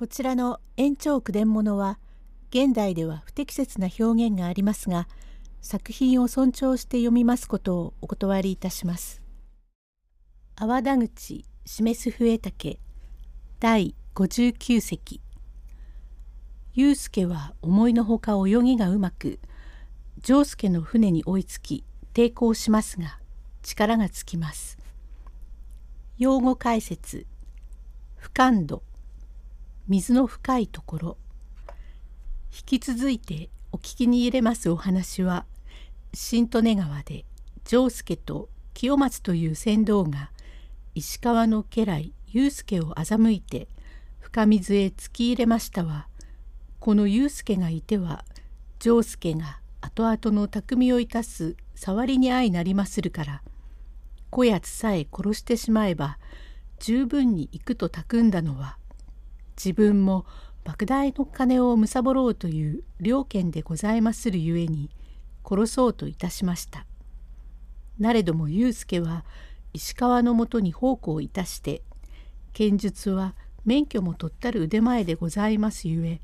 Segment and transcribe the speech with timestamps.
[0.00, 1.98] こちらの延長句伝物は
[2.48, 5.06] 現代では不適切な表現がありますが
[5.60, 9.20] 作品を尊重して読みますことをお断りいたします。
[10.56, 12.78] 阿波田口示す笛竹
[13.58, 15.20] 第59席
[16.72, 19.38] 祐介は思いのほか泳ぎがうまく
[20.22, 23.18] 丈介の船に追いつき抵抗しますが
[23.60, 24.78] 力がつきます。
[26.16, 27.26] 用語解説
[28.16, 28.82] 不感度
[29.88, 31.16] 水の深いところ。
[32.52, 35.46] 引き続いてお聞きに入れますお話は
[36.12, 37.24] 新利根川で
[37.64, 40.32] 丈介と清松という船頭が
[40.96, 43.68] 石川の家来祐介を欺いて
[44.20, 46.08] 深水へ突き入れましたは
[46.80, 48.24] この祐介がいては
[48.80, 53.42] 丈介が後々の匠をいたす触りに相なりまするから
[54.30, 56.18] こやつさえ殺してしまえば
[56.80, 58.79] 十分に行くと匠んだのは
[59.62, 60.24] 自分も
[60.64, 64.88] 莫大の金を貪ろうという良犬でございまするゆえに
[65.44, 66.86] 殺そうといたしました。
[67.98, 69.24] なれども祐介は
[69.74, 71.82] 石川のもとに奉公いたして
[72.54, 73.34] 剣術は
[73.66, 76.20] 免許も取ったる腕前でございますゆえ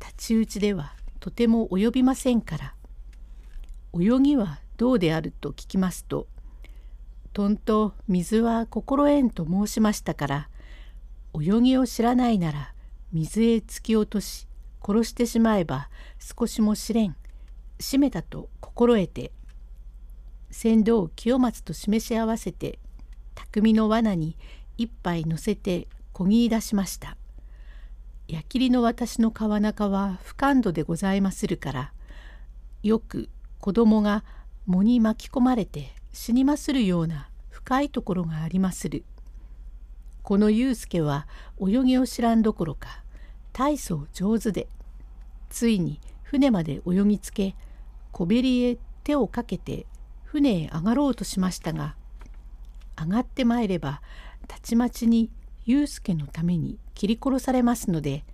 [0.00, 2.74] 太刀打ちではとても及びませんから
[3.94, 6.26] 泳ぎはどうであると聞きますと
[7.32, 10.48] 「とんと水は心得ん」と申しましたから
[11.40, 12.74] 泳ぎを知らないなら
[13.12, 14.46] 水へ突き落とし
[14.84, 17.16] 殺してしまえば少しも知れん
[17.78, 19.32] 閉めたと心得て
[20.50, 22.78] 船頭清松と示し合わせて
[23.34, 24.36] 匠の罠に
[24.78, 27.16] 一杯乗せてこぎ出しました。
[28.28, 31.92] 矢切の私の川中は不感度でございまするから
[32.82, 33.28] よく
[33.60, 34.24] 子供が
[34.66, 39.04] 藻に巻き込まれて死にまするような深いところがありまする。
[40.26, 41.28] この祐介は
[41.60, 43.04] 泳ぎを知らんどころか
[43.52, 44.66] 大層上手で
[45.50, 47.54] ついに船まで泳ぎつけ
[48.10, 49.86] 小べりへ手をかけて
[50.24, 51.94] 船へ上がろうとしましたが
[53.00, 54.02] 上がってまいれば
[54.48, 55.30] たちまちに
[55.64, 58.24] 祐介のために切り殺されますので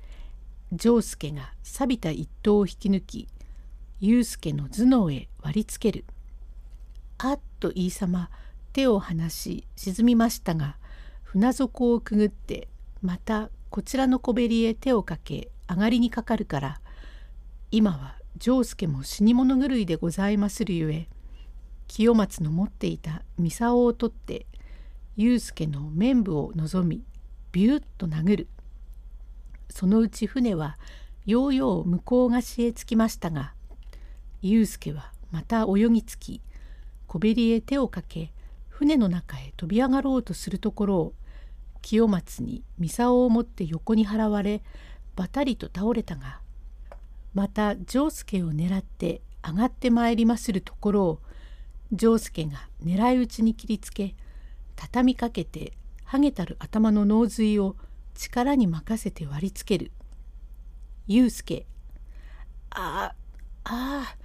[0.72, 3.28] 丈介が錆びた一刀を引き抜き
[4.00, 6.06] 祐介の頭脳へ割りつける。
[7.18, 8.30] あっと言いさま
[8.72, 10.78] 手を離し沈みましたが
[11.32, 12.68] 船底をくぐって
[13.00, 16.80] またこちらの小べりへ手をかけ上がりにかかるから
[17.70, 21.08] 今は丈介も死に物狂いでございまするゆえ
[21.88, 24.44] 清松の持っていた三竿を取って
[25.16, 27.02] 祐介の面部を望み
[27.50, 28.48] ビューッと殴る。
[29.70, 30.76] そのうち船は
[31.24, 33.54] ようよう向こう岸へ着きましたが
[34.42, 36.42] 祐介はまた泳ぎつき
[37.06, 38.34] 小べりへ手をかけ
[38.68, 41.14] 船の中へ飛び上がろうとするところを
[41.82, 44.62] 清松に三竿を持って横に払われ
[45.14, 46.40] ばたりと倒れたが
[47.34, 51.20] また丈介を狙って上がってまいりまするところを
[51.92, 54.14] 丈介が狙い撃ちに切りつけ
[54.76, 57.76] 畳みかけてはげたる頭の脳髄を
[58.14, 59.90] 力に任せて割りつける。
[61.08, 61.66] 祐介
[62.70, 63.14] あ
[63.64, 64.16] ああ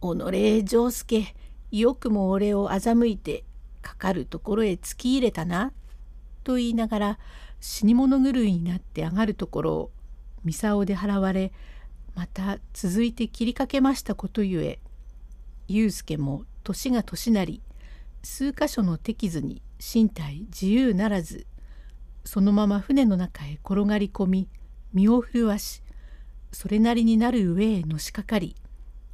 [0.00, 1.34] 己丈介
[1.70, 3.44] よくも俺を欺いて
[3.82, 5.72] かかるところへ突き入れたな」
[6.44, 7.18] と言いながら
[7.60, 9.90] 死に物狂いになって上がるところを
[10.44, 11.52] 三竿で払われ
[12.14, 14.80] また続いて切りかけましたことゆえ
[15.68, 17.62] 祐介も年が年なり
[18.22, 21.46] 数箇所の手傷に身体自由ならず
[22.24, 24.48] そのまま船の中へ転がり込み
[24.92, 25.82] 身を震わし
[26.52, 28.56] それなりになる上へのしかかり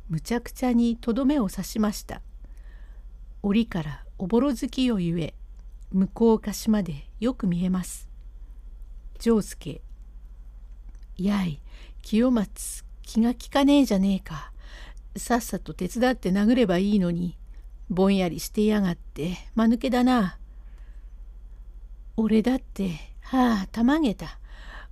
[0.09, 2.21] むちゃくちゃにとどめを刺しました。
[3.47, 5.35] 檻からおぼろ月よゆえ
[5.95, 8.09] 向こう岸までよく見えます。
[9.21, 9.81] 丈介。
[11.17, 11.61] やい
[12.03, 14.51] 清松気が利かねえじゃねえか。
[15.17, 17.39] さっさと手伝って殴ればいいのに。
[17.91, 20.37] ぼんやりしてやがって間抜けだな。
[22.17, 22.91] 俺だって
[23.21, 24.41] はあたまげた。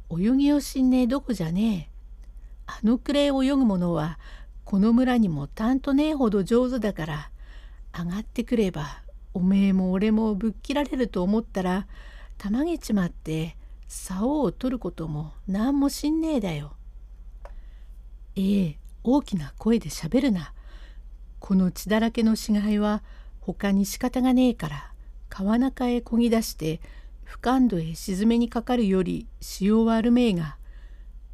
[0.09, 1.93] 泳ぎをしんねえどこじゃねえ。
[2.67, 4.21] あのくれ泳ぐ者は
[4.65, 7.31] この村にもたんとねえほど上手だから
[7.93, 9.02] 上がってくれば
[9.35, 11.87] おめえも俺もぶっ切られると思ったら
[12.39, 13.57] たまげちまって
[13.89, 16.73] 竿を取ることも何もしんねえだよ。
[18.37, 20.53] ええ大きな声でしゃべるな。
[21.39, 23.03] この血だらけの死骸は
[23.41, 24.93] 他に仕方がねえから
[25.29, 26.81] 川中へこぎ出して
[27.25, 30.57] 不感度へ沈めにかかるより潮は悪めえが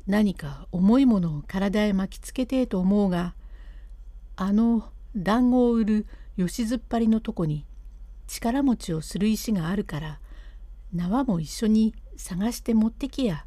[0.06, 3.34] 何か重いものを体へ巻きつけてえと思うが
[4.36, 6.06] あの団子を売る
[6.38, 7.66] 吉ずっぱりのとこに
[8.28, 10.20] 力持ちをする石があるから
[10.94, 13.44] 縄も一緒に探して持ってきや。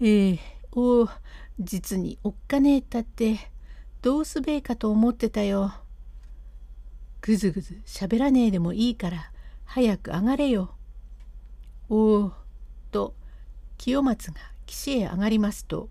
[0.00, 0.38] ええ
[0.72, 1.08] おお
[1.58, 3.38] 実におっかねえったって
[4.02, 5.72] どうすべえかと思ってたよ。
[7.22, 9.32] ぐずぐずしゃべらねえでもいいから
[9.64, 10.74] 早く上がれよ。
[11.88, 12.32] おお
[12.90, 13.14] と
[13.78, 14.36] 清松が
[14.66, 15.88] 岸へ上がりますと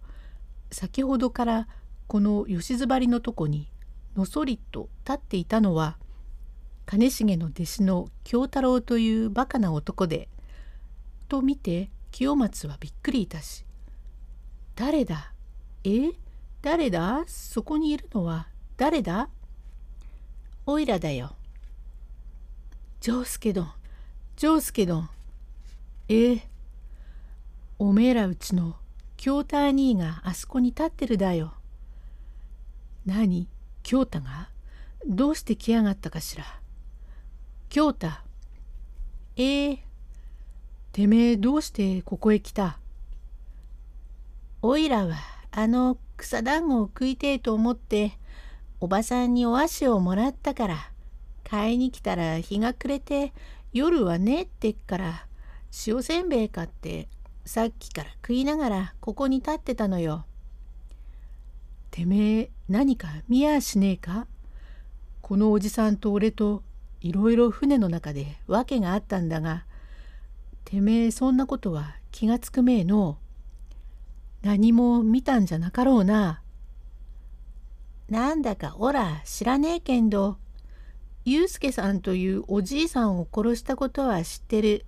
[0.71, 1.67] 先ほどから
[2.07, 3.71] この吉津張りのとこに
[4.15, 5.97] のそりと立っていたのは
[6.85, 10.29] 兼重の弟子の京太郎というバカな男で
[11.27, 13.65] と見て清松はびっくりいたし
[14.75, 15.33] 「誰だ？
[15.83, 16.11] え？
[16.61, 17.23] 誰だ？
[17.27, 18.47] そこにいるのは
[18.77, 19.29] 誰だ?」
[20.67, 21.35] 「おいらだよ」
[23.01, 23.71] 「丈介どん
[24.35, 25.09] 丈介どん
[26.07, 26.47] ええ？
[27.79, 28.75] おめえらうちの
[29.17, 31.53] 京太兄があそこに立ってるだよ。
[33.05, 33.47] 何？
[33.83, 34.49] 京太が？
[35.07, 36.45] どうして来やがったかしら？
[37.75, 38.07] 京太。
[39.35, 39.77] えー、
[40.93, 42.79] てめえどうしてここへ来た？
[44.61, 45.17] おいらは
[45.51, 48.13] あの草団子を食いてえと思って
[48.79, 50.89] おばさんにお足をもらったから
[51.43, 53.33] 買いに来たら日が暮れて
[53.73, 55.27] 夜はねえってっから
[55.85, 57.09] 塩せんべい買って
[57.45, 60.23] さっきから食いながらここに立ってたのよ。
[61.91, 64.27] てめえ何か見やしねえか？
[65.19, 66.63] このおじさんと俺と
[67.05, 69.63] いろいろ船の中で訳があったんだが
[70.63, 73.19] てめえそんなことは気がつくめえの
[74.41, 76.41] 何も見たんじゃなかろうな。
[78.09, 80.37] なんだかおら知らねえけんど
[81.25, 84.85] ゆうすけさんというおじいさんを殺したことは知ってる。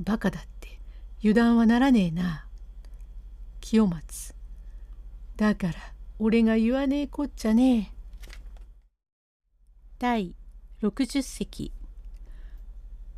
[0.00, 0.80] バカだって
[1.20, 2.46] 油断はならねえな。
[3.60, 4.34] 清松。
[5.36, 5.74] だから
[6.18, 7.98] 俺が言わねえこっちゃねえ。
[10.00, 10.34] 第
[10.82, 11.72] 60席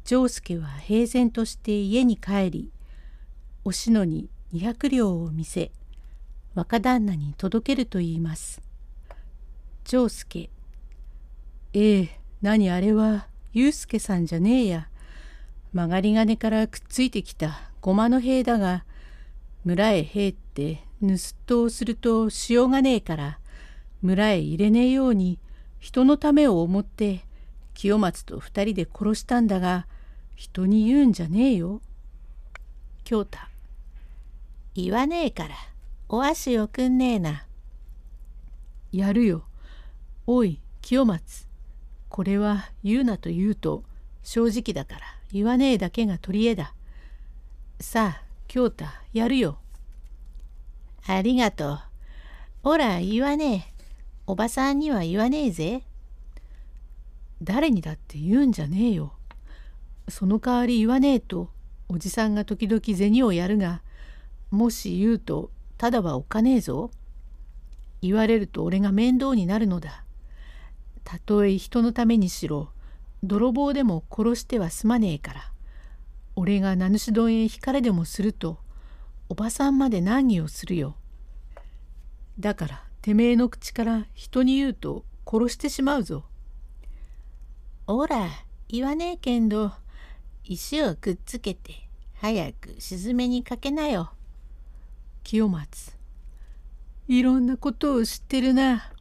[0.04, 2.72] 丈介は平然として家に帰り
[3.64, 5.70] おしのに200両を見せ
[6.54, 8.62] 若旦那に届けると言います。
[9.84, 10.48] 丈介
[11.74, 14.88] ええ何あれは祐介さんじゃねえや。
[15.72, 18.84] 曲がり金からくっついてきたごまの塀だが
[19.64, 23.38] 村へ入って盗っ人をするとしようがねえから
[24.02, 25.38] 村へ入れねえように
[25.78, 27.24] 人のためを思って
[27.80, 29.86] 清松と二人で殺したんだが
[30.36, 31.80] 人に言うんじゃねえよ。
[33.04, 33.38] 京太
[34.74, 35.54] 言わねえから
[36.10, 37.46] お足をくんねえな。
[38.92, 39.44] やるよ。
[40.26, 41.48] おい清松
[42.10, 43.82] これは言うなと言うと
[44.22, 46.74] 正直だから言わねえだけが取り柄だ。
[47.80, 48.84] さあ京太
[49.14, 49.56] やるよ。
[51.06, 51.80] ありがとう。
[52.62, 53.84] おら言わねえ。
[54.26, 55.82] おばさんには言わねえぜ。
[57.42, 59.14] 誰にだって言うんじゃねえよ。
[60.08, 61.50] その代わり言わねえと
[61.88, 63.82] おじさんが時々銭をやるが
[64.50, 66.90] もし言うとただはおかねえぞ。
[68.02, 70.04] 言われると俺が面倒になるのだ。
[71.04, 72.70] たとえ人のためにしろ
[73.22, 75.52] 泥棒でも殺してはすまねえから
[76.36, 78.58] 俺が名主丼へ引かれでもすると
[79.28, 80.96] おばさんまで難儀をするよ。
[82.38, 86.24] だからてめえの口から人に言うと殺してしまうぞ。
[87.92, 88.28] おら
[88.68, 89.72] 言わねえけんど
[90.44, 91.88] 石をくっつけて
[92.20, 94.12] 早く沈めにかけなよ。
[95.24, 95.98] 清松
[97.08, 98.92] いろんなことを知ってるな。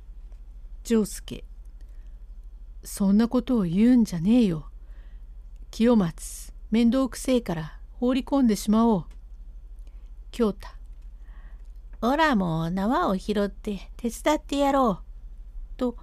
[0.84, 1.44] 丈介
[2.84, 4.72] そんなことを言うんじゃねえよ。
[5.70, 9.06] 清松面倒くせえから放り込んでしまおう。
[10.32, 10.68] 京太。
[12.02, 15.78] おらも縄を拾って手伝ってやろう。
[15.78, 15.96] と、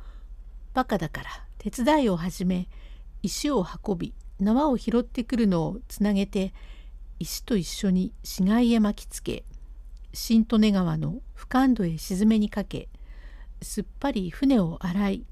[0.72, 2.68] バカだから手伝いを始め、
[3.26, 6.54] 石を運び、縄を拾ってくるのをつなげて、
[7.18, 9.44] 石と一緒に死骸へ巻きつけ、
[10.12, 12.88] 新利根川の深度へ沈めにかけ、
[13.62, 15.26] すっぱり船を洗い、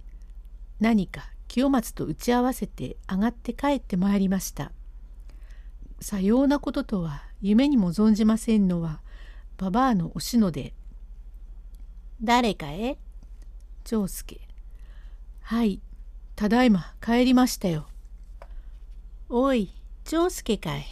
[0.80, 4.72] 何か清松と打ち合わせて上がって帰ってまいりました。
[6.00, 9.00] さようなこととは夢にも存じませんのは
[9.56, 10.74] ババアのおしので
[12.20, 12.98] 「誰かへ?」
[13.84, 14.40] 長介
[15.40, 15.80] 「はい
[16.36, 17.86] ただいま帰りましたよ」
[19.28, 19.72] 「おい
[20.04, 20.84] 長介かい。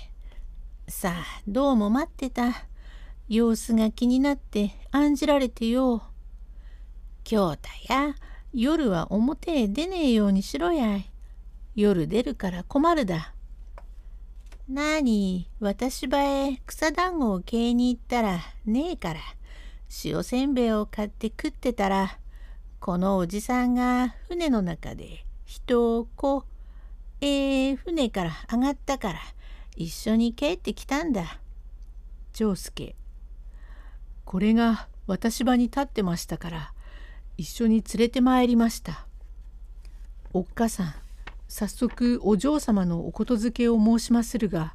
[0.88, 2.66] さあどうも待ってた。
[3.28, 6.02] 様子が気になって案じられてよ。
[7.24, 8.14] 京太や。
[8.52, 11.10] 夜は表へ出ねえようにしろやい。
[11.74, 13.34] 夜出るから困るだ。
[14.68, 19.20] なに、私ばへ草団子を買いに行ったらねえから、
[20.04, 22.18] 塩せんべいを買って食ってたら、
[22.80, 26.46] このおじさんが船の中で人をこ、
[27.20, 29.18] えー、船から上がったから
[29.76, 31.40] 一緒に帰ってきたんだ。
[32.32, 32.96] 長介、
[34.24, 36.72] これが私場に立ってましたから
[37.36, 39.06] 一緒に連れてまいりました。
[40.32, 40.94] おっかさん
[41.48, 44.74] 早速お嬢様のおことづけを申しまするが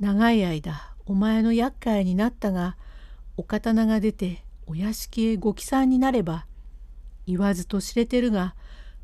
[0.00, 2.76] 長い間お前の厄介になったが
[3.36, 6.46] お刀が出てお屋敷へご帰参になれば
[7.28, 8.56] 言わずと知れてるが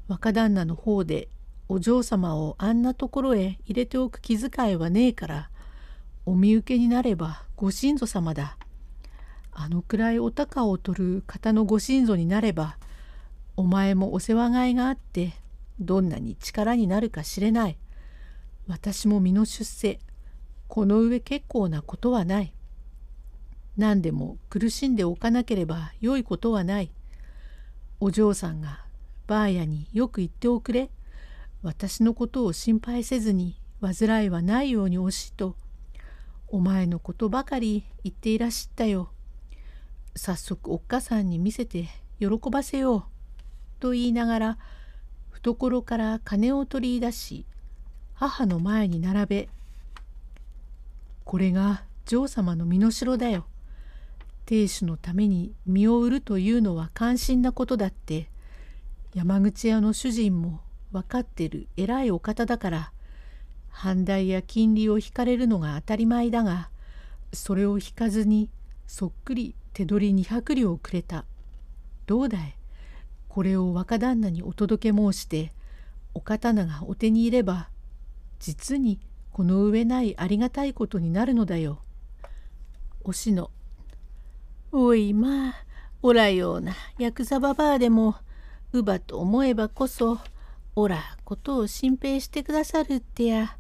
[0.07, 1.29] 若旦那の方で
[1.69, 5.51] お嬢様をあんなところへ入れておく気遣いはねえから
[6.27, 8.59] お見受けになればご親祖様だ。
[9.53, 12.77] あのくらいお高を取る方のご親祖になれば
[13.57, 15.33] お前もお世話がいがあって
[15.79, 17.79] どんなに力になるかしれない。
[18.67, 20.01] 私も身の出世
[20.69, 22.53] この上結構なことはない。
[23.77, 26.91] 何でも苦しんでおかなければよいことはない。
[28.01, 28.85] お嬢さんが
[29.27, 30.91] ばあやによく言っておくれ。
[31.63, 35.57] 私のことを心配せずに煩いはないようにおしと。
[36.49, 39.11] お前のことばかり言っていらっしゃったよ。
[40.17, 41.89] 早速おっかさんに見せて
[42.21, 43.05] 喜ばせよう。
[43.81, 44.59] と言いながら
[45.31, 47.45] 懐から金を取り出し
[48.15, 49.49] 母の前に並べ
[51.25, 53.47] 「これが嬢様の身代だよ。
[54.47, 58.29] 亭主のために身を売るというのは関心なことだって
[59.15, 62.93] 山口屋の主人も分かってる偉いお方だから
[63.71, 66.69] 反対や金利を引かれるのが当たり前だが
[67.33, 68.51] それを引かずに
[68.89, 71.25] そっくり手取り200両くれた。
[72.07, 72.57] どうだい?
[73.29, 75.53] これを若旦那にお届け申して
[76.13, 77.69] お刀がお手に入れば
[78.39, 79.01] 実に
[79.33, 81.81] この上ないありがたいことになるのだよ。
[83.05, 83.51] おしの。
[84.71, 85.55] おいまあ
[86.03, 88.17] おらようなヤクザババアでも
[88.75, 90.19] 乳母と思えばこそ
[90.75, 93.57] おらことを心配してくださるってや。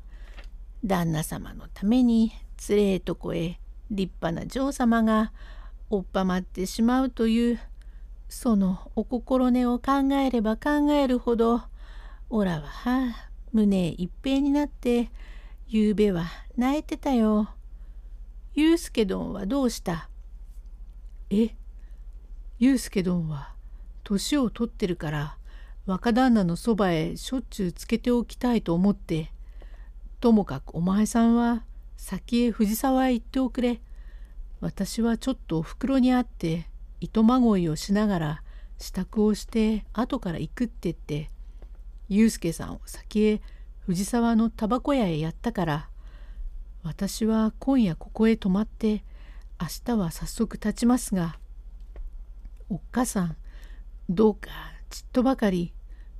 [0.85, 3.61] 旦那様のためにつれえとこへ
[3.92, 5.33] 立派な嬢様が
[5.88, 7.61] おっぱまってしまうという
[8.28, 11.62] そのお心根を考えれば考えるほど
[12.28, 13.14] おらはは
[13.52, 15.11] 胸いっぺいになって
[15.68, 16.25] ゆうべは
[16.56, 17.50] 泣いてたよ。
[18.54, 20.09] ゆうすけどんはどうした？
[21.30, 21.54] え？
[22.59, 23.53] ゆうすけどんは
[24.04, 25.37] 年を取ってるから
[25.87, 29.32] 若旦那のそばへしょっちゅうつけておきたいと思って
[30.20, 31.64] ともかくお前さんは
[31.96, 33.80] 先へ藤沢へ行っておくれ。
[34.64, 36.66] 私はちょっとおふくろに会って
[36.99, 38.42] 糸まごいをしながら
[38.78, 41.30] 支度をして後から行くって言って
[42.08, 43.42] 祐介さんを先へ
[43.80, 45.88] 藤沢のタバコ屋へやったから
[46.82, 49.04] 私は今夜ここへ泊まって
[49.61, 51.37] 明日は早速立ちますが
[52.70, 53.37] おっかさん
[54.11, 54.50] どうか
[54.90, 55.73] ちっとばかり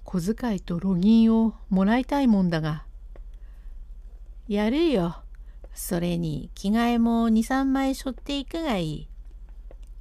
[0.05, 2.85] 小遣いと路銀をもらいたいもんだが。
[4.49, 5.17] やるよ。
[5.75, 9.09] それに着替えも23枚背負っていくがいい。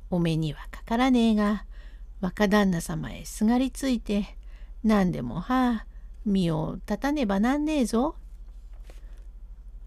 [0.10, 1.66] お目にはかからねえが。
[2.22, 4.38] 若旦那様へすがりついて。
[4.84, 5.86] 何でもはあ
[6.26, 8.16] 身を立たねばなんねえぞ。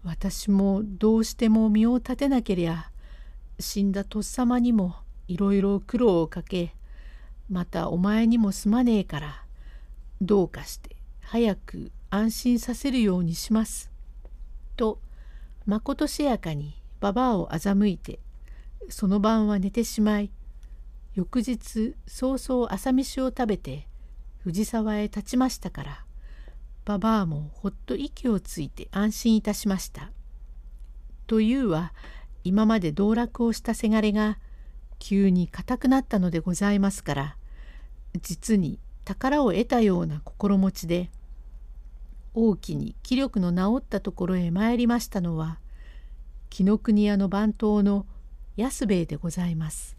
[0.03, 2.91] 私もどうしても身を立てなけりゃ。
[3.59, 6.75] 死んだとっさまにもいろいろ苦労をかけ
[7.49, 9.43] またお前にもすまねえから
[10.21, 13.91] どうかして早く安心させるようにします。
[14.75, 14.99] と
[15.65, 18.19] まことしやかにばばあを欺いて
[18.89, 20.31] その晩は寝てしまい
[21.13, 23.87] 翌日早々朝飯を食べて
[24.43, 26.05] 藤沢へ立ちましたから
[26.85, 30.11] ばばあもほっと息をついて安心いたしました。
[31.25, 31.93] というは
[32.45, 34.39] 今まで道楽をしたせがれが
[34.99, 37.37] 急に硬くなったのでございますから
[38.21, 41.09] 実に宝を得たような心持ちで
[42.33, 45.59] 大きに気力の治ったところへ参りましたのは
[46.49, 48.05] 紀ノ国屋の番頭の
[48.57, 49.96] 安兵衛でございます。